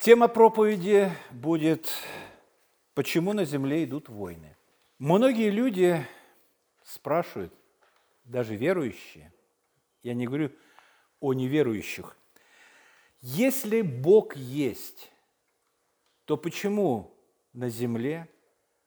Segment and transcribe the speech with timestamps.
[0.00, 1.92] Тема проповеди будет
[2.94, 4.56] «Почему на земле идут войны?».
[4.96, 6.02] Многие люди
[6.82, 7.52] спрашивают,
[8.24, 9.30] даже верующие,
[10.02, 10.52] я не говорю
[11.20, 12.16] о неверующих,
[13.20, 15.12] если Бог есть,
[16.24, 17.14] то почему
[17.52, 18.26] на земле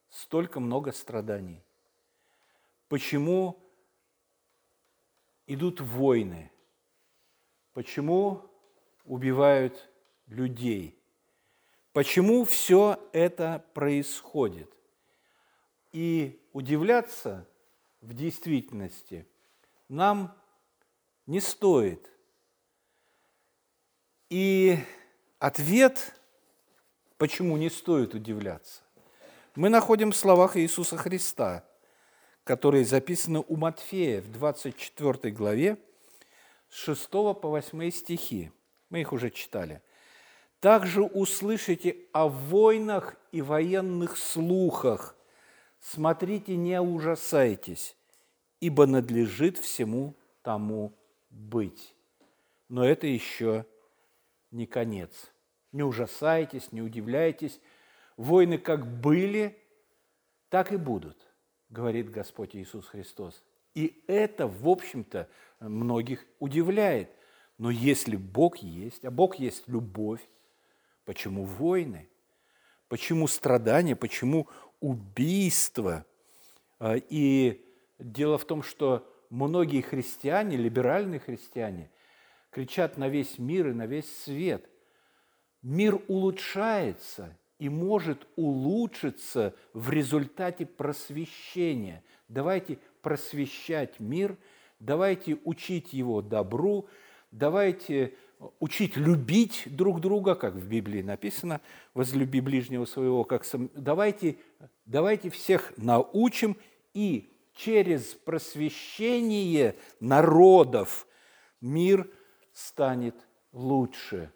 [0.10, 1.64] столько много страданий?
[2.88, 3.72] Почему
[5.46, 6.52] идут войны?
[7.74, 8.50] Почему
[9.04, 9.88] убивают
[10.26, 11.00] людей?
[11.94, 14.68] Почему все это происходит?
[15.92, 17.48] И удивляться
[18.02, 19.28] в действительности
[19.90, 20.36] нам
[21.28, 22.10] не стоит.
[24.32, 24.80] И
[25.38, 26.20] ответ,
[27.20, 28.82] почему не стоит удивляться,
[29.54, 31.64] мы находим в словах Иисуса Христа,
[32.44, 35.78] которые записаны у Матфея в 24 главе
[36.70, 38.52] с 6 по 8 стихи.
[38.90, 39.84] Мы их уже читали–
[40.64, 45.14] также услышите о войнах и военных слухах.
[45.82, 47.98] Смотрите, не ужасайтесь,
[48.62, 50.94] ибо надлежит всему тому
[51.30, 51.94] быть.
[52.70, 53.66] Но это еще
[54.52, 55.34] не конец.
[55.74, 57.60] Не ужасайтесь, не удивляйтесь.
[58.16, 59.58] Войны как были,
[60.48, 61.18] так и будут,
[61.68, 63.44] говорит Господь Иисус Христос.
[63.76, 65.28] И это, в общем-то,
[65.60, 67.10] многих удивляет.
[67.58, 70.26] Но если Бог есть, а Бог есть любовь,
[71.06, 72.10] Почему войны?
[72.88, 73.96] Почему страдания?
[73.96, 74.48] Почему
[74.80, 76.06] убийства?
[76.80, 77.66] А, и
[78.00, 81.92] дело в том, что многие христиане, либеральные христиане,
[82.52, 84.70] кричат на весь мир и на весь свет.
[85.62, 92.04] Мир улучшается и может улучшиться в результате просвещения.
[92.28, 94.38] Давайте просвещать мир,
[94.80, 96.90] давайте учить его добру,
[97.32, 98.16] давайте
[98.60, 101.62] учить любить друг друга, как в Библии написано,
[101.94, 103.70] возлюби ближнего своего, как сам.
[103.74, 104.38] Давайте,
[104.86, 106.58] давайте всех научим
[106.94, 111.08] и через просвещение народов
[111.62, 112.10] мир
[112.52, 113.16] станет
[113.52, 114.32] лучше.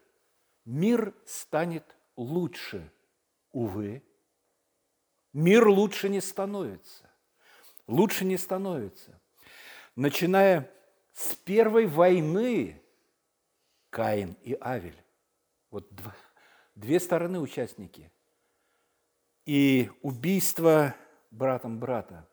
[0.65, 2.91] Мир станет лучше.
[3.51, 4.03] Увы,
[5.33, 7.09] мир лучше не становится.
[7.87, 9.19] Лучше не становится.
[9.95, 10.69] Начиная
[11.13, 12.81] с первой войны
[13.97, 15.03] Каин и Авель.
[15.71, 16.15] Вот два,
[16.75, 18.11] две стороны участники.
[19.47, 20.95] И убийство
[21.31, 22.29] братом брата.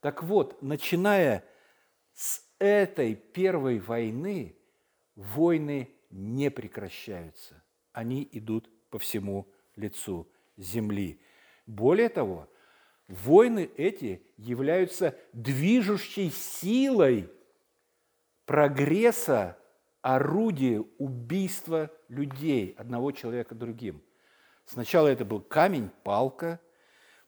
[0.00, 1.44] Так вот, начиная
[2.14, 4.56] с этой первой войны,
[5.16, 7.62] войны не прекращаются.
[7.92, 10.26] Они идут по всему лицу
[10.56, 11.20] земли.
[11.66, 12.48] Более того,
[13.06, 17.30] войны эти являются движущей силой
[18.46, 19.58] прогресса
[20.06, 24.04] орудие убийства людей, одного человека другим.
[24.64, 26.60] Сначала это был камень, палка,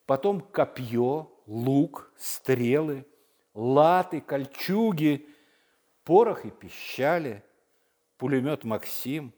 [0.07, 3.05] потом копье, лук, стрелы,
[3.53, 5.29] латы, кольчуги,
[6.05, 7.43] порох и пищали,
[8.17, 9.35] пулемет «Максим»,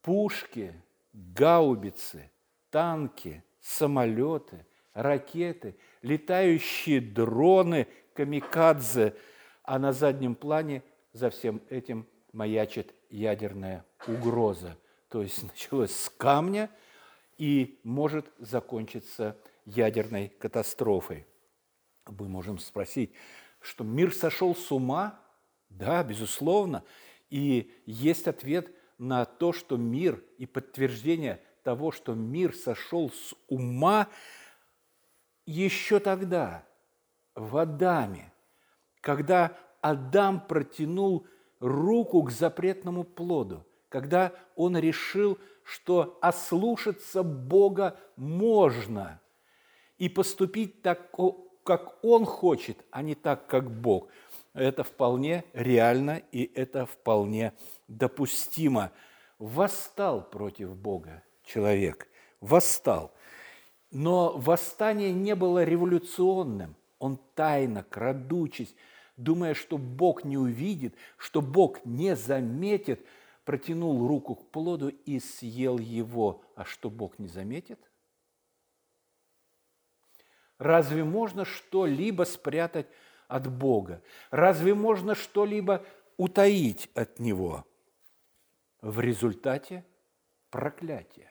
[0.00, 0.82] пушки,
[1.12, 2.32] гаубицы,
[2.70, 4.64] танки, самолеты,
[4.94, 9.14] ракеты, летающие дроны, камикадзе,
[9.62, 10.82] а на заднем плане
[11.12, 14.76] за всем этим маячит ядерная угроза.
[15.08, 16.70] То есть началось с камня
[17.38, 21.26] и может закончиться ядерной катастрофой.
[22.06, 23.12] Мы можем спросить,
[23.60, 25.18] что мир сошел с ума?
[25.70, 26.84] Да, безусловно.
[27.30, 34.08] И есть ответ на то, что мир и подтверждение того, что мир сошел с ума
[35.46, 36.66] еще тогда,
[37.34, 38.32] в Адаме,
[39.00, 41.26] когда Адам протянул
[41.64, 49.18] руку к запретному плоду, когда он решил, что ослушаться Бога можно
[49.96, 51.10] и поступить так,
[51.64, 54.08] как он хочет, а не так, как Бог.
[54.52, 57.54] Это вполне реально и это вполне
[57.88, 58.92] допустимо.
[59.38, 62.08] Восстал против Бога человек,
[62.42, 63.10] восстал.
[63.90, 66.76] Но восстание не было революционным.
[66.98, 68.74] Он тайно, крадучись,
[69.16, 73.06] думая, что Бог не увидит, что Бог не заметит,
[73.44, 76.42] протянул руку к плоду и съел его.
[76.56, 77.78] А что Бог не заметит?
[80.58, 82.86] Разве можно что-либо спрятать
[83.28, 84.02] от Бога?
[84.30, 85.84] Разве можно что-либо
[86.16, 87.66] утаить от Него?
[88.80, 89.84] В результате
[90.50, 91.30] проклятия.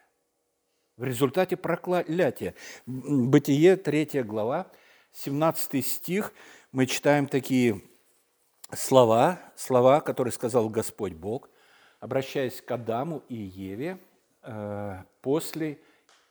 [0.97, 2.55] В результате проклятия.
[2.85, 4.71] Бытие, 3 глава,
[5.13, 6.33] 17 стих–
[6.73, 7.81] мы читаем такие
[8.71, 11.51] слова, слова, которые сказал Господь Бог,
[11.99, 13.99] обращаясь к Адаму и Еве,
[15.21, 15.79] после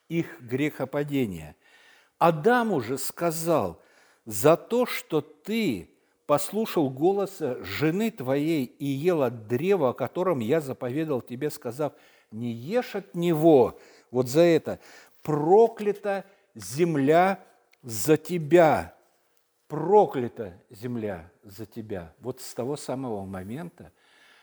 [0.08, 1.54] их грехопадения.
[2.18, 3.80] Адам уже сказал,
[4.24, 5.88] за то, что ты
[6.26, 11.92] послушал голоса жены твоей и ел от древа, о котором я заповедал тебе, сказав,
[12.32, 13.78] не ешь от него,
[14.10, 14.80] вот за это,
[15.22, 16.24] проклята
[16.56, 17.38] земля
[17.82, 18.96] за тебя,
[19.72, 22.14] проклята земля за тебя.
[22.18, 23.90] Вот с того самого момента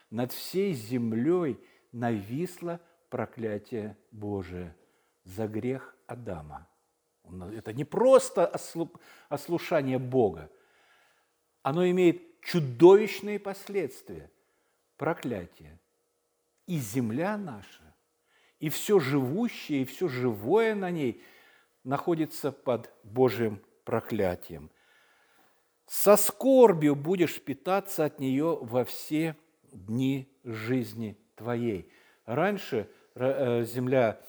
[0.10, 1.60] над всей землей
[1.92, 2.80] нависло
[3.12, 4.76] проклятие Божие
[5.26, 6.68] за грех Адама.
[7.54, 8.52] Это не просто
[9.30, 10.50] ослушание Бога,
[11.62, 14.32] оно имеет чудовищные последствия,
[14.98, 15.80] проклятие.
[16.66, 17.96] И земля наша,
[18.60, 21.22] и все живущее, и все живое на ней
[21.84, 24.72] находится под Божьим проклятием.
[25.90, 29.36] Со скорбью будешь питаться от нее во все
[29.72, 31.92] дни жизни твоей.
[32.28, 34.22] Раньше э, земля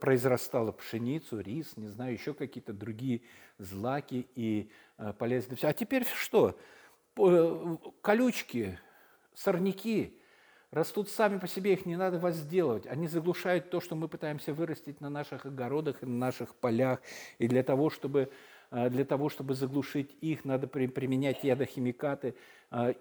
[0.00, 3.22] произрастала пшеницу, рис, не знаю, еще какие-то другие
[3.58, 5.58] злаки и э, полезные.
[5.62, 6.56] А теперь что?
[7.16, 8.78] Э, колючки,
[9.34, 10.16] сорняки
[10.70, 12.86] растут сами по себе, их не надо возделывать.
[12.86, 17.00] Они заглушают то, что мы пытаемся вырастить на наших огородах и на наших полях.
[17.38, 18.28] И для того, чтобы, э,
[18.72, 22.34] для того, чтобы заглушить их, надо применять ядохимикаты,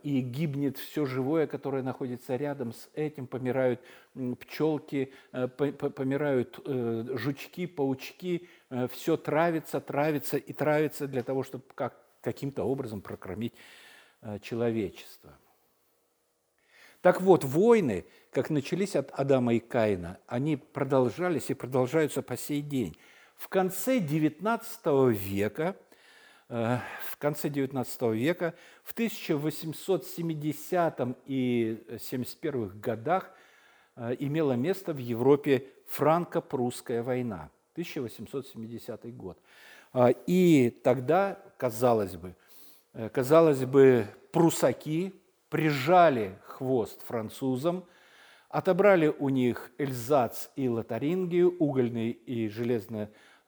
[0.04, 3.26] и гибнет все живое, которое находится рядом с этим.
[3.26, 3.80] Помирают
[4.42, 8.50] пчелки, помирают жучки, паучки,
[8.92, 13.54] все травится, травится и травится для того, чтобы как, каким-то образом прокормить
[14.24, 15.36] Э, человечества.
[17.02, 22.62] Так вот, войны, как начались от Адама и Каина, они продолжались и продолжаются по сей
[22.62, 22.96] день.
[23.42, 25.76] В конце XIX века,
[26.50, 26.78] э,
[27.10, 28.54] в конце XIX века,
[28.84, 33.32] в 1870 и 71 годах
[33.96, 39.40] э, имела место в Европе франко-прусская война, 1870 год.
[40.28, 42.36] И тогда, казалось бы,
[42.94, 45.14] Э, казалось бы, прусаки
[45.50, 47.86] прижали хвост французам,
[48.50, 52.50] отобрали у них Эльзац и Лотарингию, угольные и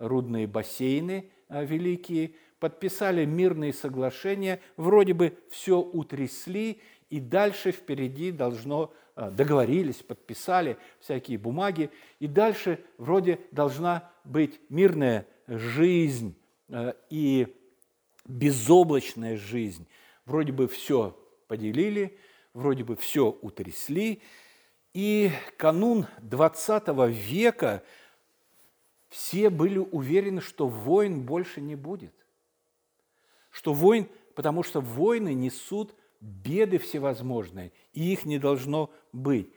[0.04, 8.94] железнорудные бассейны э, великие, подписали мирные соглашения, вроде бы все утрясли, и дальше впереди должно,
[9.16, 11.90] э, договорились, подписали всякие бумаги,
[12.20, 16.36] и дальше вроде должна быть мирная жизнь
[17.10, 17.48] и
[18.26, 19.86] безоблачная жизнь.
[20.26, 21.18] Вроде бы все
[21.48, 22.18] поделили,
[22.54, 24.22] вроде бы все утрясли.
[24.94, 27.84] И канун 20 века
[29.14, 32.14] все были уверены, что войн больше не будет.
[33.50, 39.54] Что войн, потому что войны несут беды всевозможные, и их не должно быть.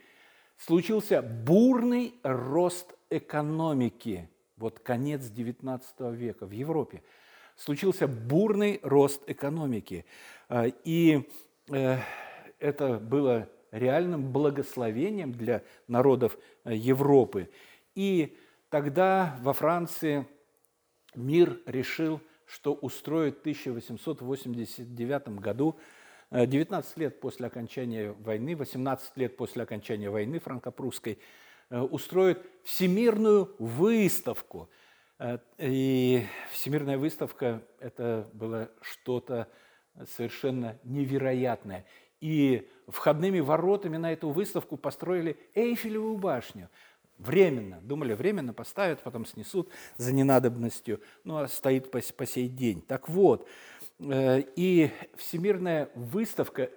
[0.58, 5.82] Случился бурный рост экономики, вот конец XIX
[6.14, 7.02] века в Европе–
[7.56, 10.04] случился бурный рост экономики.
[10.48, 11.28] А, и
[11.70, 11.98] э,
[12.58, 17.50] это было реальным благословением для народов э, Европы.
[17.94, 18.36] И
[18.68, 20.26] тогда во Франции
[21.14, 25.78] мир решил, что устроит в 1889 году
[26.30, 31.18] 19 э, лет после окончания войны, 18 лет после окончания войны франко-прусской,
[31.70, 34.70] устроит всемирную выставку–
[35.18, 39.48] Э, и Всемирная выставка– это было что-то
[40.04, 41.86] совершенно невероятное.
[42.20, 46.68] И входными воротами на эту выставку построили Эйфелевую башню.
[47.18, 47.80] Временно.
[47.80, 51.00] Думали, временно поставят, потом снесут за ненадобностью.
[51.24, 52.82] Ну, а стоит по, по сей день.
[52.82, 53.48] Так вот,
[53.98, 56.70] э, и Всемирная выставка,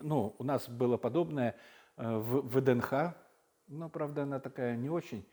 [0.00, 1.56] ну, у нас было подобное
[1.96, 3.14] э, в ВДНХ,
[3.68, 5.24] но, правда, она такая не очень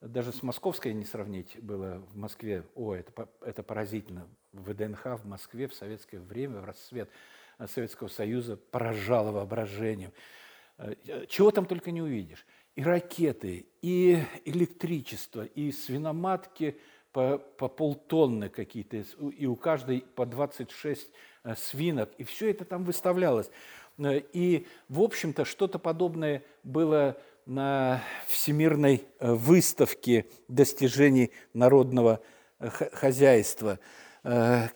[0.00, 2.64] даже с московской не сравнить было в Москве.
[2.74, 4.28] О, это, это поразительно.
[4.52, 7.10] ВДНХ в Москве в советское время, в расцвет
[7.58, 10.12] э, Советского Союза поражало воображением.
[10.78, 10.94] Э,
[11.28, 12.46] чего там только не увидишь.
[12.78, 16.78] И ракеты, и электричество, и свиноматки
[17.10, 18.98] по, по полтонны какие-то,
[19.36, 21.10] и у каждой по 26
[21.42, 22.08] э, свинок.
[22.18, 23.50] И все это там выставлялось.
[23.98, 27.16] И, в общем-то, что-то подобное было
[27.46, 32.20] на Всемирной э, выставке достижений народного
[32.60, 33.80] э, хозяйства.
[34.22, 34.68] Э,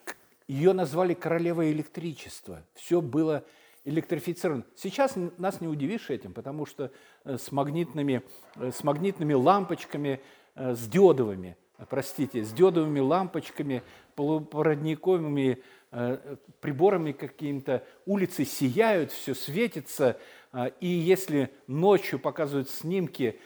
[0.48, 2.64] Ее назвали королевой электричества.
[2.74, 3.44] Все было
[3.84, 4.64] электрифицировано.
[4.76, 6.92] Сейчас нас не удивишь этим, потому что
[7.24, 8.22] с магнитными,
[8.56, 10.20] с магнитными лампочками,
[10.54, 11.56] с диодовыми,
[11.88, 13.82] простите, с диодовыми лампочками,
[14.14, 15.62] полупроводниковыми
[16.60, 20.18] приборами какими-то, улицы сияют, все светится–
[20.52, 23.40] а, и если ночью показывают снимки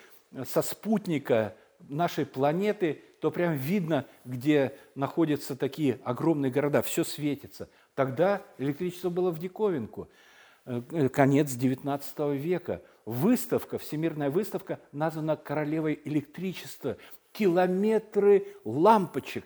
[0.44, 1.56] со спутника
[1.88, 7.68] нашей планеты, то прям видно, где находятся такие огромные города, все светится.
[7.96, 10.08] Тогда электричество было в диковинку.
[10.66, 12.82] Э, конец XIX века.
[13.06, 16.98] Выставка, всемирная выставка, названа «Королевой электричества».
[17.32, 19.44] Километры лампочек.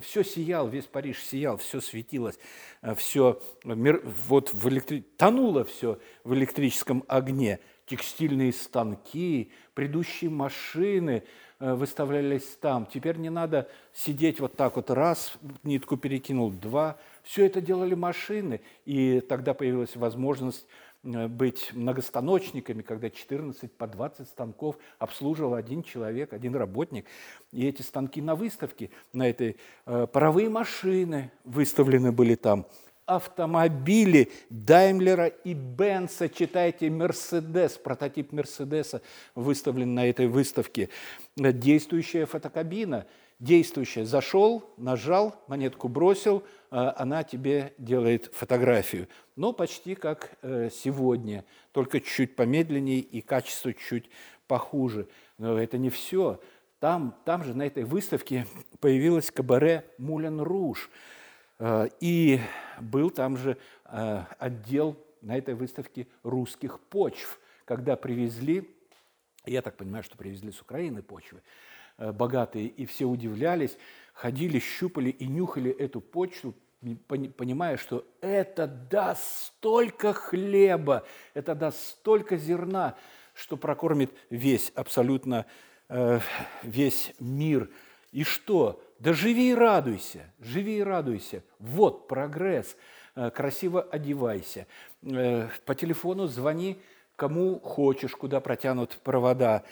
[0.00, 2.38] Все сиял, весь Париж сиял, все светилось,
[2.82, 5.00] э, все вот в электри...
[5.00, 7.60] тонуло все в электрическом огне.
[7.86, 12.86] Текстильные станки, предыдущие машины э, выставлялись там.
[12.86, 18.60] Теперь не надо сидеть вот так вот, раз, нитку перекинул, два– все это делали машины,
[18.84, 20.66] и тогда появилась возможность
[21.04, 27.06] э, быть многостаночниками, когда 14 по 20 станков обслуживал один человек, один работник.
[27.52, 32.66] И эти станки на выставке, на этой э, паровые машины выставлены были там,
[33.06, 39.02] автомобили Даймлера и Бенца, читайте Мерседес, прототип Мерседеса
[39.34, 40.88] выставлен на этой выставке,
[41.36, 43.06] действующая фотокабина–
[43.42, 44.04] действующая.
[44.04, 49.08] Зашел, нажал, монетку бросил, а она тебе делает фотографию.
[49.34, 54.08] Но почти как э, сегодня, только чуть помедленнее и качество чуть
[54.46, 55.08] похуже.
[55.38, 56.40] Но это не все.
[56.78, 58.46] Там, там же на этой выставке
[58.80, 60.88] появилась кабаре «Мулен Руж».
[61.64, 62.40] Э, и
[62.80, 68.68] был там же э, отдел на этой выставке русских почв, когда привезли,
[69.46, 71.40] я так понимаю, что привезли с Украины почвы,
[71.98, 73.76] Э, богатые, и все удивлялись,
[74.12, 76.54] ходили, щупали и нюхали эту почту,
[77.06, 82.96] понимая, что это даст столько хлеба, это даст столько зерна,
[83.34, 85.46] что прокормит весь, абсолютно
[86.62, 87.70] весь мир.
[88.12, 88.82] И что?
[88.98, 91.42] Да живи и радуйся, живи и радуйся.
[91.58, 92.76] Вот прогресс.
[93.14, 94.66] Э, красиво одевайся.
[95.00, 96.78] По телефону звони
[97.16, 99.64] кому хочешь, куда протянут провода.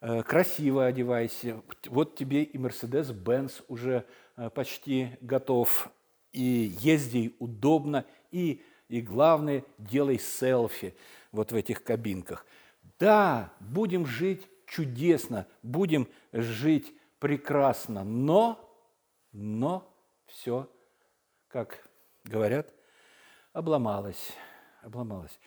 [0.00, 1.62] Э, красиво одевайся.
[1.86, 4.04] Вот тебе и Mercedes-Benz уже
[4.36, 5.88] э, почти готов.
[6.32, 10.94] И езди удобно, и, и главное, делай селфи
[11.30, 12.44] вот в этих кабинках.
[12.98, 16.92] Да, будем жить чудесно, будем жить
[17.24, 18.58] прекрасно, но,
[19.32, 19.90] но
[20.26, 20.68] все,
[21.48, 21.88] как
[22.22, 22.70] говорят,
[23.54, 24.32] обломалось,
[24.82, 25.40] обломалось.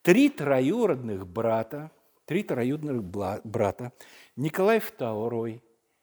[0.00, 1.90] Три троюродных брата–
[2.24, 3.92] три троюродных брата,
[4.34, 5.60] Николай II,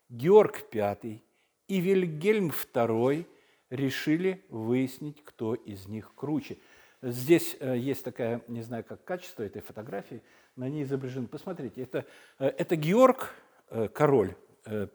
[0.09, 1.21] Георг V
[1.67, 3.25] и Вильгельм II
[3.71, 6.59] решили выяснить, кто из них круче.
[7.01, 10.21] Здесь э, есть такая, не знаю, как качество этой фотографии,
[10.55, 12.05] на ней изображен, посмотрите, это,
[12.37, 13.33] э, это Георг,
[13.71, 14.35] э, король,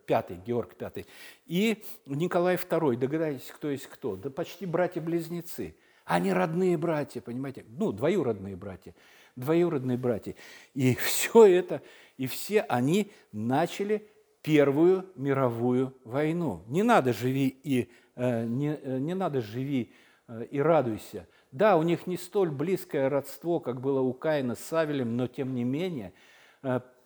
[0.07, 1.07] пятый, Георг пятый,
[1.47, 2.97] и Николай II.
[2.97, 4.17] Догадайтесь, кто есть кто?
[4.17, 5.75] Да почти братья-близнецы.
[6.05, 7.64] Они родные братья, понимаете?
[7.69, 8.95] Ну, двоюродные братья
[9.35, 10.35] двоюродные братья.
[10.75, 11.81] И все это,
[12.17, 14.07] и все они начали
[14.43, 16.64] Первую мировую войну.
[16.67, 19.93] Не надо живи и э, не, э, не надо живи
[20.26, 21.29] э, и радуйся.
[21.52, 25.55] Да, у них не столь близкое родство, как было у Каина с Савелем, но тем
[25.55, 26.12] не менее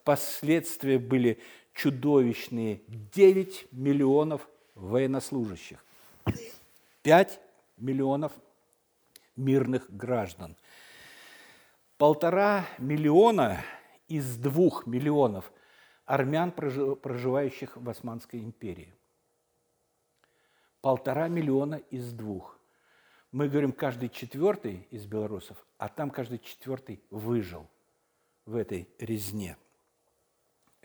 [0.04, 1.38] последствия были
[1.76, 2.80] чудовищные.
[2.88, 5.84] 9 миллионов военнослужащих,
[7.02, 7.40] 5
[7.76, 8.32] миллионов
[9.36, 10.56] мирных граждан–
[11.98, 13.64] Полтора миллиона
[14.06, 15.50] из двух миллионов
[16.04, 18.94] армян, проживающих в Османской империи.
[20.82, 22.60] Полтора миллиона из двух.
[23.32, 27.66] Мы говорим, каждый четвертый из белорусов, а там каждый четвертый выжил
[28.44, 29.56] в этой резне.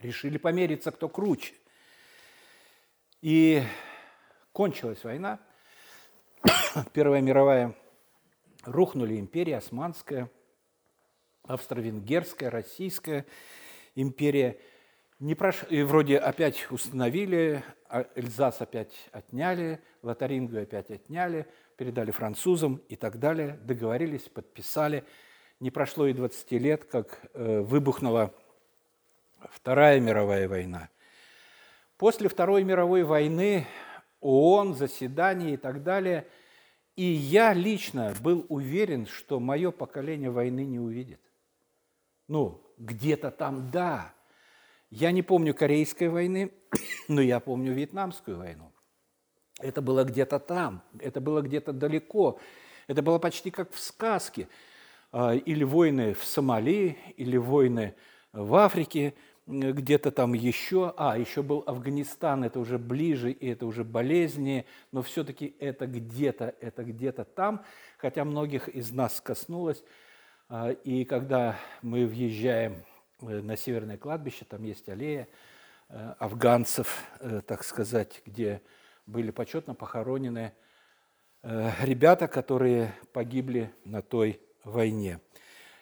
[0.01, 1.53] Решили помериться, кто круче.
[3.21, 3.63] И
[4.51, 5.39] кончилась война.
[6.93, 7.75] Первая мировая.
[8.63, 10.29] Рухнули империя османская–
[11.43, 13.25] Австро-Венгерская, Российская
[13.95, 14.59] империя.
[15.19, 15.63] Не прош...
[15.69, 23.19] И вроде опять установили, а Эльзас опять отняли, Лотарингию опять отняли, передали французам и так
[23.19, 23.59] далее.
[23.63, 25.03] Договорились, подписали.
[25.59, 28.33] Не прошло и 20 лет, как э, выбухнула
[29.49, 30.89] Вторая мировая война.
[31.97, 33.67] После Второй мировой войны
[34.19, 36.27] ООН, заседания и так далее.
[36.95, 41.21] И я лично был уверен, что мое поколение войны не увидит.
[42.27, 44.13] Ну, где-то там да.
[44.89, 46.51] Я не помню Корейской войны,
[47.07, 48.71] но я помню Вьетнамскую войну.
[49.59, 52.39] Это было где-то там, это было где-то далеко.
[52.87, 54.47] Это было почти как в сказке.
[55.11, 57.95] А, или войны в Сомали, или войны
[58.33, 59.13] в Африке,
[59.47, 60.93] где-то там еще.
[60.97, 66.55] А, еще был Афганистан, это уже ближе, и это уже болезнее, но все-таки это где-то,
[66.59, 67.65] это где-то там,
[67.97, 69.83] хотя многих из нас коснулось.
[70.49, 72.83] А, и когда мы въезжаем
[73.19, 75.27] на Северное кладбище, там есть аллея
[75.89, 77.05] афганцев,
[77.45, 78.61] так сказать, где
[79.05, 80.53] были почетно похоронены
[81.43, 85.19] ребята, которые погибли на той войне.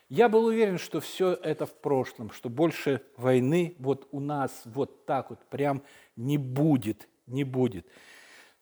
[0.10, 5.06] Я был уверен, что все это в прошлом, что больше войны вот у нас вот
[5.06, 5.84] так вот прям
[6.16, 7.86] не будет, не будет.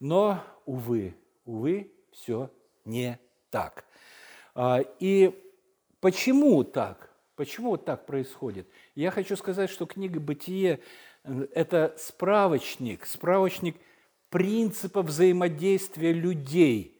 [0.02, 2.52] Но, увы, увы, все
[2.84, 3.18] не
[3.50, 3.86] так.
[4.56, 5.34] А, и
[6.02, 7.12] почему так?
[7.36, 8.68] Почему вот так происходит?
[8.94, 10.82] Я хочу сказать, что книга «Бытие»–
[11.24, 13.78] это справочник, справочник
[14.30, 17.00] принципа взаимодействия людей,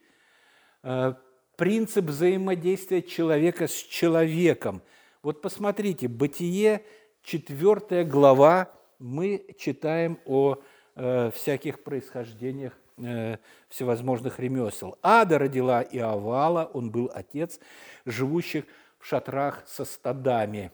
[0.82, 1.20] а,
[1.58, 4.80] принцип взаимодействия человека с человеком.
[5.24, 6.84] Вот посмотрите, Бытие,
[7.24, 10.58] 4 глава, мы читаем о
[10.94, 13.38] э, всяких происхождениях э,
[13.68, 14.98] всевозможных ремесел.
[15.02, 17.58] Ада родила Иовала, он был отец
[18.06, 18.64] живущих
[19.00, 20.70] в шатрах со стадами.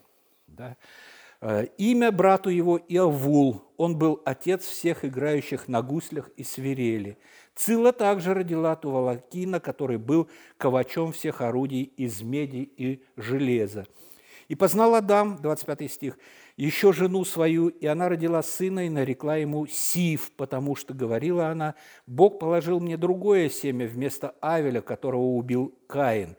[0.47, 0.77] Да?
[1.41, 7.17] Э, имя брату его Иовул, он был отец всех играющих на гуслях и свирели.
[7.55, 13.87] Цила также родила Тувалакина, который был ковачом всех орудий из меди и железа.
[14.49, 16.19] И познал Адам, 25 стих,
[16.57, 21.75] еще жену свою, и она родила сына и нарекла ему Сив, потому что, говорила она,
[22.07, 26.37] Бог положил мне другое семя вместо Авеля, которого убил Каин.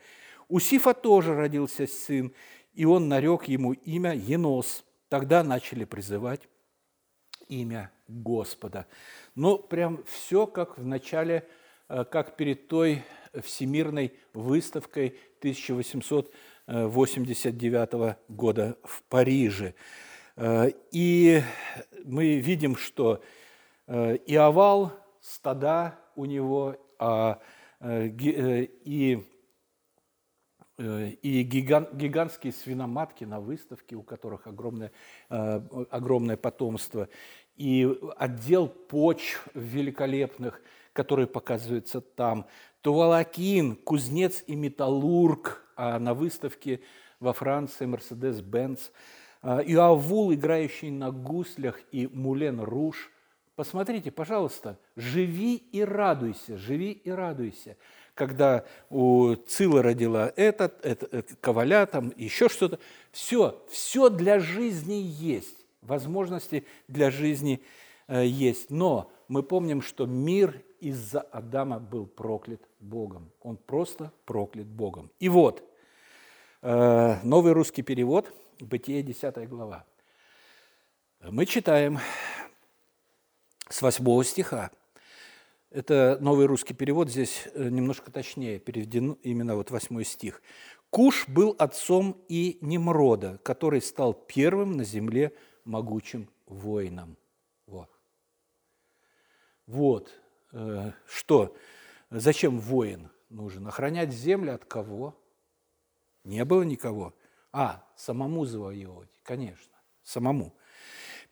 [0.47, 2.33] У Сифа тоже родился сын,
[2.73, 4.85] и он нарек ему имя Енос.
[5.09, 6.47] Тогда начали призывать
[7.47, 8.87] имя Господа.
[9.35, 11.47] Ну, прям все как в начале,
[11.89, 19.75] э, как перед той всемирной выставкой 1889 года в Париже.
[20.35, 21.41] Э, и
[22.03, 23.23] мы видим, что
[23.87, 27.39] э, и овал, стада у него, а,
[27.81, 29.25] и
[30.77, 34.91] и гигант, гигантские свиноматки на выставке, у которых огромное,
[35.29, 37.07] огромное потомство,
[37.55, 40.61] и отдел почв великолепных,
[40.93, 42.47] которые показываются там.
[42.81, 46.81] Тувалакин, кузнец и металлург а на выставке
[47.19, 48.89] во Франции Мерседес-Бенц.
[49.65, 53.11] И Авул, играющий на гуслях, и Мулен Руш.
[53.55, 57.77] Посмотрите, пожалуйста, живи и радуйся, живи и радуйся.
[58.15, 62.79] Когда у Цила родила этот, этот, этот Коваля, там еще что-то.
[63.11, 67.61] Все, все для жизни есть возможности для жизни
[68.07, 68.69] э, есть.
[68.69, 73.31] Но мы помним, что мир из-за Адама был проклят Богом.
[73.41, 75.11] Он просто проклят Богом.
[75.19, 75.63] И вот,
[76.61, 79.85] э, новый русский перевод, Бытие 10 глава.
[81.19, 81.99] Мы читаем
[83.67, 84.71] с 8 стиха.
[85.71, 90.41] Это новый русский перевод, здесь э, немножко точнее переведен именно вот 8 стих.
[90.89, 95.33] Куш был отцом и Немрода, который стал первым на земле
[95.65, 97.17] могучим воином.
[97.67, 97.89] Вот.
[99.67, 100.09] Вот.
[100.53, 101.55] Э, что?
[102.09, 103.67] Зачем воин нужен?
[103.67, 105.19] Охранять землю от кого?
[106.23, 107.13] Не было никого.
[107.51, 109.73] А, самому завоевывать, конечно,
[110.03, 110.53] самому.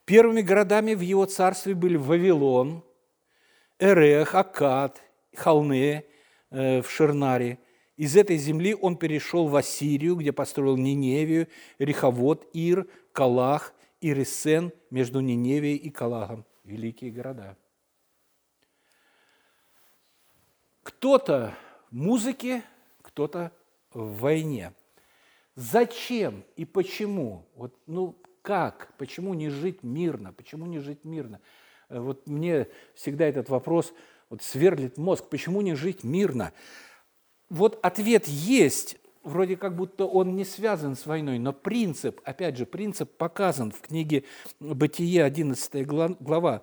[0.05, 2.83] Первыми городами в его царстве были Вавилон,
[3.79, 5.01] Эрех, Акад,
[5.35, 6.05] Халне
[6.49, 7.59] э, в Шернаре.
[7.95, 14.73] Из этой земли он перешел в Ассирию, где построил Ниневию, Реховод, Ир, Калах и Ресен
[14.89, 17.57] между Ниневией и Калагом, великие города.
[20.83, 21.55] Кто-то
[21.89, 22.63] в музыке,
[23.01, 23.53] кто-то
[23.93, 24.73] в войне.
[25.55, 27.47] Зачем и почему?
[27.55, 28.93] Вот, ну, как?
[28.97, 30.33] Почему не жить мирно?
[30.33, 31.39] Почему не жить мирно?
[31.87, 33.93] Э, вот мне всегда этот вопрос
[34.29, 35.29] вот сверлит мозг.
[35.29, 36.51] Почему не жить мирно?
[37.49, 42.65] Вот ответ есть, вроде как будто он не связан с войной, но принцип, опять же,
[42.65, 44.23] принцип показан в книге
[44.59, 46.61] «Бытие», 11 глава,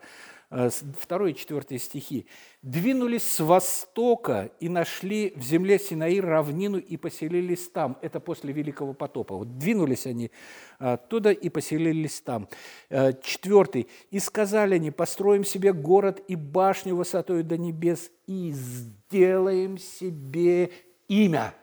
[0.51, 2.27] 2 и 4 стихи.
[2.62, 7.96] «Двинулись с востока и нашли в земле Синаир равнину и поселились там».
[8.03, 9.37] Это после Великого потопа.
[9.37, 10.33] Вот двинулись они
[10.79, 12.49] оттуда и поселились там.
[12.88, 13.88] Э, четвертый.
[14.11, 20.70] «И сказали они, построим себе город и башню высотой до небес и сделаем себе
[21.07, 21.55] имя».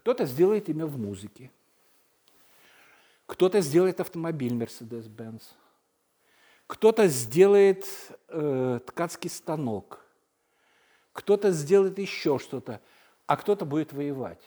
[0.00, 1.50] Кто-то сделает имя в музыке,
[3.26, 5.42] кто-то сделает автомобиль Mercedes-Benz,
[6.66, 7.86] кто-то сделает
[8.28, 10.02] э, ткацкий станок,
[11.12, 12.80] кто-то сделает еще что-то,
[13.26, 14.40] а кто-то будет воевать.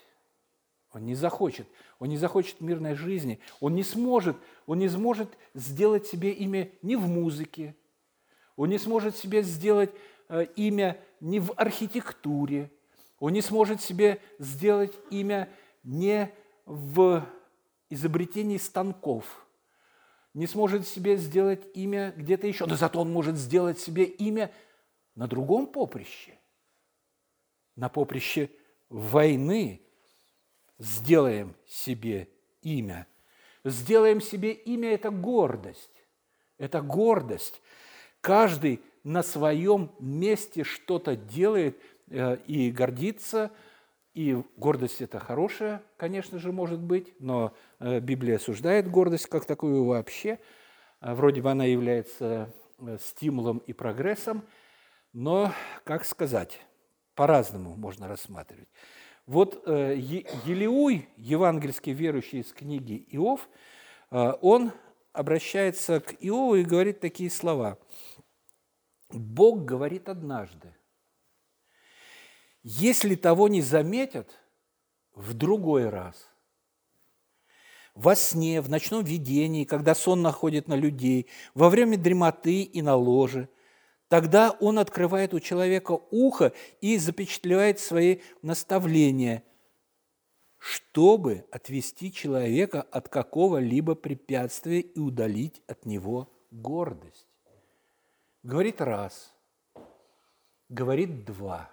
[0.92, 1.68] Он не захочет,
[2.00, 4.36] он не захочет мирной жизни, он не сможет,
[4.66, 7.76] он не сможет сделать себе имя ни в музыке,
[8.56, 9.92] он не сможет себе сделать
[10.30, 12.72] э, имя ни в архитектуре,
[13.24, 15.50] он не сможет себе сделать имя
[15.82, 16.30] не
[16.66, 17.26] в
[17.90, 19.48] изобретении станков,
[20.34, 24.52] не сможет себе сделать имя где-то еще, но зато он может сделать себе имя
[25.16, 26.38] на другом поприще,
[27.78, 28.50] на поприще
[28.90, 29.82] войны.
[30.78, 32.28] Сделаем себе
[32.62, 33.08] имя.
[33.64, 36.04] Сделаем себе имя– это гордость.
[36.58, 37.62] Это гордость.
[38.20, 41.80] Каждый на своем месте что-то делает
[42.14, 43.52] и гордится–
[44.14, 49.86] и гордость– это хорошая, конечно же, может быть, но э, Библия осуждает гордость как такую
[49.86, 50.40] вообще.
[51.02, 54.44] Э, вроде бы она является э, стимулом и прогрессом,
[55.14, 55.52] но,
[55.84, 56.60] как сказать,
[57.16, 58.70] по-разному можно рассматривать.
[59.26, 63.48] Вот Елеуй, евангельский верующий из книги Иов,
[64.10, 64.74] он
[65.14, 67.78] обращается к Иову и говорит такие слова.
[69.10, 70.76] «Бог говорит однажды,
[72.64, 74.40] если того не заметят,
[75.14, 76.30] в другой раз.
[77.94, 82.96] Во сне, в ночном видении, когда сон находит на людей, во время дремоты и на
[82.96, 83.50] ложе,
[84.08, 89.44] тогда он открывает у человека ухо и запечатлевает свои наставления,
[90.58, 97.28] чтобы отвести человека от какого-либо препятствия и удалить от него гордость.
[98.42, 99.36] Говорит раз,
[100.70, 101.70] говорит два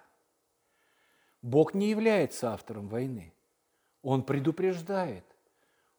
[1.41, 3.33] Бог не является автором войны.
[4.01, 5.25] Он предупреждает.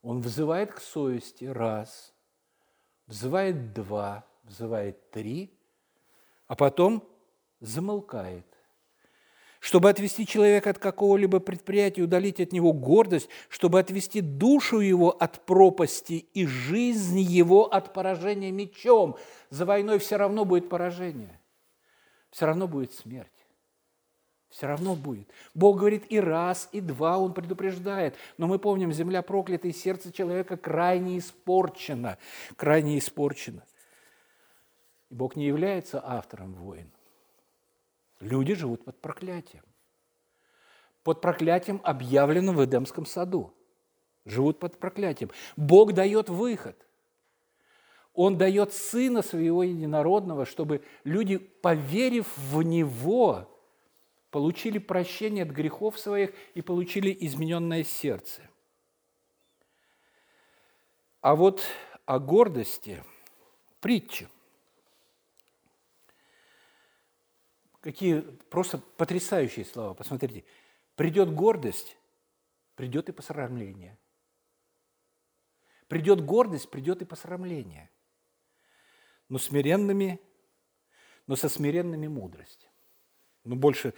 [0.03, 2.13] Он взывает к совести раз,
[3.07, 5.57] взывает два, взывает три,
[6.49, 7.09] а потом
[7.61, 8.47] замолкает.
[9.61, 15.47] Чтобы отвести человека от какого-либо предприятия, удалить от него гордость, чтобы отвести душу его от
[15.47, 19.17] пропасти и жизнь его от поражения мечом.
[19.51, 21.41] За войной все равно будет поражение,
[22.31, 23.42] все равно будет смерть.
[24.53, 25.27] Все равно будет.
[25.55, 28.17] Бог говорит и раз, и два, Он предупреждает.
[28.37, 32.19] Но мы помним, земля проклята, и сердце человека крайне испорчено.
[32.57, 33.65] Крайне испорчено.
[35.09, 36.91] И Бог не является автором войн.
[38.21, 39.65] Люди живут под проклятием.
[41.03, 43.55] Под проклятием, объявленным в Эдемском саду.
[44.27, 45.31] Живут под проклятием.
[45.57, 46.77] Бог дает выход.
[48.13, 53.49] Он дает Сына Своего Единородного, чтобы люди, поверив в Него,
[54.33, 58.49] получили прощение от грехов своих и получили измененное сердце.
[61.21, 61.63] А вот
[62.07, 63.05] о гордости
[63.79, 64.27] притчи.
[67.81, 69.93] Какие просто потрясающие слова.
[69.93, 70.45] Посмотрите.
[70.97, 71.99] Придет гордость,
[72.75, 73.99] придет и посрамление.
[75.89, 77.91] Придет гордость, придет и посрамление.
[79.29, 80.21] Но смиренными,
[81.27, 82.71] но со смиренными мудрость.
[83.45, 83.93] Но больше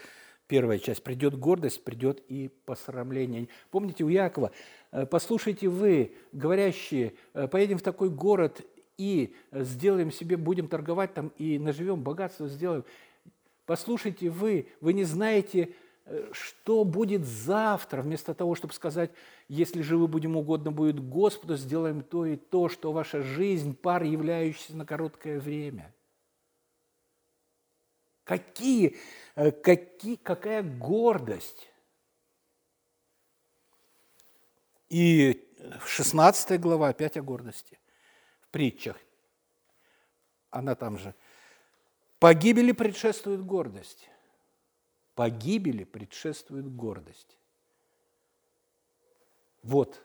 [0.47, 1.03] первая часть.
[1.03, 3.49] Придет гордость, придет и посрамление.
[3.71, 4.51] Помните у Якова,
[4.93, 8.63] «Э, послушайте вы, говорящие, «Э, поедем в такой город
[8.97, 12.85] и сделаем себе, будем торговать там и наживем, богатство сделаем.
[13.67, 15.71] Послушайте вы, вы не знаете,
[16.05, 19.11] э, что будет завтра, вместо того, чтобы сказать,
[19.49, 24.03] если же вы будем угодно будет Господу, сделаем то и то, что ваша жизнь, пар,
[24.03, 25.94] являющийся на короткое время.
[28.25, 28.97] Какие
[29.35, 31.69] Э, какие, какая гордость.
[34.89, 35.49] И
[35.87, 37.79] 16 глава опять о гордости.
[38.43, 38.97] В притчах.
[40.51, 41.15] Она там же.
[42.21, 44.09] Погибели предшествует гордость.
[45.17, 47.37] Погибели предшествует гордость.
[49.63, 50.01] Вот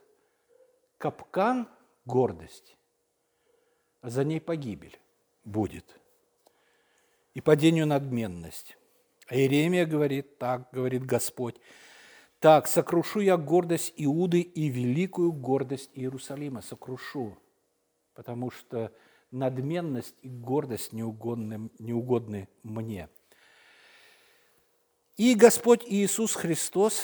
[0.97, 1.67] капкан–
[2.05, 2.77] гордость,
[4.01, 4.97] а за ней погибель
[5.43, 5.99] будет.
[7.33, 8.77] И падению надменность.
[9.27, 11.55] А Иеремия говорит, так говорит Господь,
[12.39, 17.37] так, сокрушу я гордость Иуды и великую гордость Иерусалима, сокрушу,
[18.15, 18.93] потому что
[19.29, 23.09] надменность и гордость неугодны, неугодны мне.
[25.17, 27.03] И Господь Иисус Христос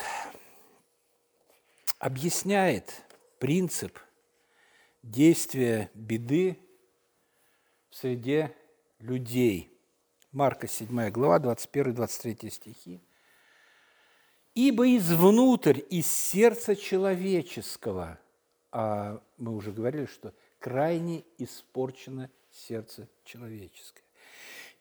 [2.00, 3.04] объясняет
[3.40, 4.00] принцип
[5.04, 6.58] действия беды
[7.90, 8.56] в среде
[9.00, 9.70] людей–
[10.36, 13.00] Марка 7 глава, 21-23 стихи.
[14.54, 18.20] «Ибо извнутрь, из сердца человеческого,
[18.70, 24.04] а мы уже говорили, что крайне испорчено сердце человеческое.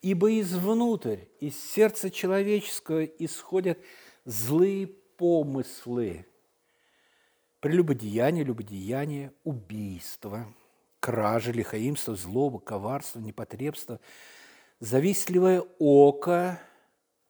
[0.03, 3.79] Ибо извнутрь, из сердца человеческого исходят
[4.25, 6.27] злые помыслы,
[7.61, 10.53] прелюбодеяние, любодеяние, убийство,
[10.99, 14.01] кражи, лихаимство, злоба, коварство, непотребство–
[14.85, 16.61] завистливое око,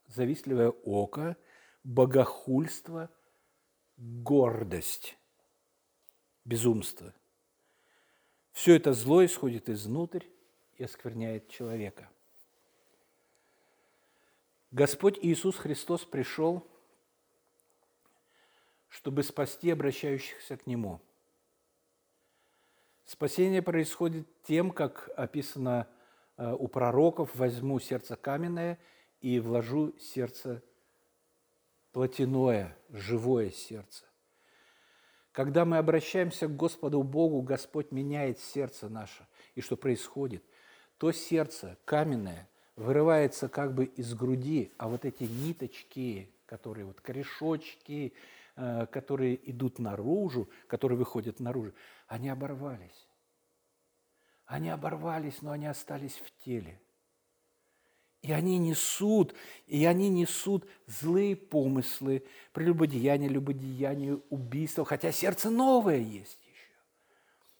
[0.08, 1.36] завистливое око,
[1.84, 3.08] богохульство,
[3.96, 5.16] гордость.
[6.44, 7.14] безумство.
[8.52, 10.26] Все это зло исходит изнутрь
[10.76, 12.10] и оскверняет человека.
[14.72, 16.66] Господь Иисус Христос пришел,
[18.88, 21.00] чтобы спасти обращающихся к Нему.
[23.06, 25.88] Спасение происходит тем, как описано
[26.37, 28.79] у пророков, возьму сердце каменное
[29.20, 30.62] и вложу сердце
[31.92, 34.05] плотяное, живое сердце.
[35.31, 39.27] Когда мы обращаемся к Господу Богу, Господь меняет сердце наше.
[39.55, 40.44] И что происходит?
[40.99, 48.12] То сердце каменное вырывается как бы из груди, а вот эти ниточки, которые вот корешочки,
[48.57, 51.73] э, которые идут наружу, которые выходят наружу,
[52.07, 53.03] они оборвались.
[54.46, 56.80] Они оборвались, но они остались в теле.
[58.24, 59.35] И они несут,
[59.66, 66.78] и они несут злые помыслы, прелюбодеяние, любодеяние, убийство, хотя сердце новое есть еще.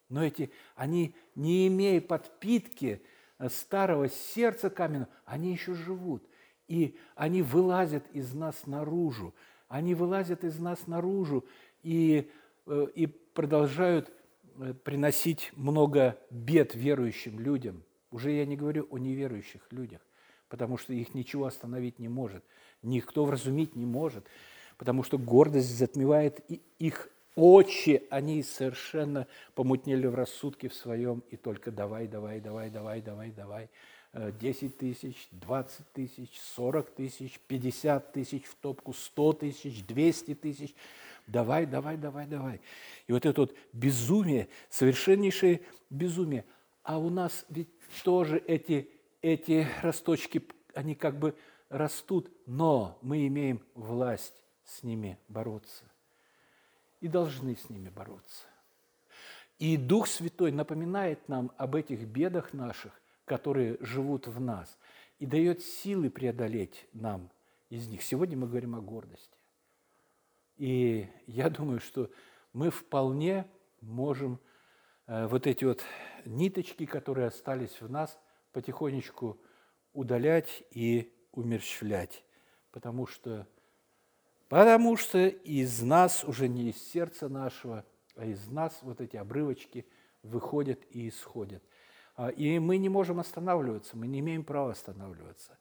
[0.09, 3.03] Но эти, они, не имея подпитки
[3.38, 6.27] э, старого сердца каменного, они еще живут.
[6.66, 9.35] И они вылазят из нас наружу.
[9.68, 11.44] Они вылазят из нас наружу
[11.83, 12.31] и,
[12.66, 14.11] э, и продолжают
[14.85, 17.83] приносить много бед верующим людям.
[18.11, 20.01] Уже я не говорю о неверующих людях
[20.55, 22.45] потому что их ничего остановить не может,
[22.83, 24.25] никто вразумить не может,
[24.79, 26.45] потому что гордость затмевает
[26.79, 33.01] их очи, они совершенно помутнели в рассудке в своем, и только давай, давай, давай, давай,
[33.01, 33.69] давай, давай,
[34.12, 40.73] 10 тысяч, 20 тысяч, 40 тысяч, 50 тысяч в топку, 100 тысяч, 200 тысяч,
[41.27, 42.61] давай, давай, давай, давай.
[43.07, 46.45] И вот это вот безумие, совершеннейшее безумие.
[46.83, 47.69] А у нас ведь
[48.03, 48.91] тоже эти
[49.25, 51.35] эти росточки, они как бы
[51.71, 54.35] растут, но мы имеем власть
[54.67, 55.85] с ними бороться
[57.01, 58.45] и должны с ними бороться.
[59.59, 64.79] И Дух Святой напоминает нам об этих бедах наших, которые живут в нас,
[65.19, 67.31] и дает силы преодолеть нам
[67.71, 68.03] из них.
[68.03, 69.34] Сегодня мы говорим о гордости.
[70.57, 72.11] И я думаю, что
[72.53, 73.47] мы вполне
[73.81, 74.38] можем
[75.07, 75.83] э, вот эти вот
[76.25, 78.19] ниточки, которые остались в нас,
[78.53, 79.40] потихонечку
[79.93, 82.25] удалять и умерщвлять,
[82.71, 83.47] потому что,
[84.49, 87.85] потому что из нас, уже не из сердца нашего,
[88.17, 89.87] а из нас вот эти обрывочки
[90.23, 91.62] выходят и исходят.
[92.17, 95.59] А, и мы не можем останавливаться, мы не имеем права останавливаться.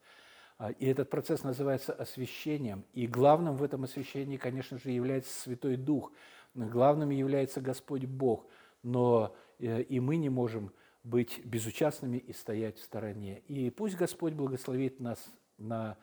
[0.56, 2.84] А, и этот процесс называется освящением.
[2.92, 6.12] И главным в этом освящении, конечно же, является Святой Дух.
[6.54, 8.46] Главным является Господь Бог.
[8.82, 13.40] Но э, и мы не можем быть безучастными и стоять в стороне.
[13.48, 15.18] И пусть Господь благословит нас
[15.58, 15.98] на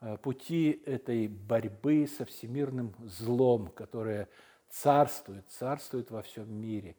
[0.00, 4.28] э, пути этой борьбы со всемирным злом, которое
[4.70, 6.96] царствует, царствует во всем мире.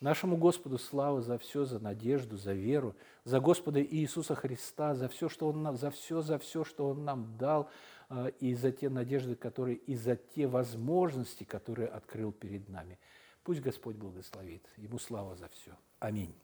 [0.00, 5.28] Нашему Господу слава за все, за надежду, за веру, за Господа Иисуса Христа, за все,
[5.28, 7.68] что Он нам, за все, за все, что Он нам дал,
[8.08, 12.98] э, и за те надежды, которые, и за те возможности, которые открыл перед нами.
[13.42, 14.68] Пусть Господь благословит.
[14.76, 15.72] Ему слава за все.
[15.98, 16.34] Аминь.